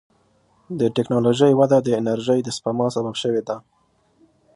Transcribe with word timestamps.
د 0.79 0.81
ټکنالوجۍ 0.95 1.53
وده 1.59 1.77
د 1.81 1.87
انرژۍ 2.01 2.39
د 2.43 2.49
سپما 2.57 2.87
سبب 2.95 3.15
شوې 3.23 3.41
ده. 3.47 3.55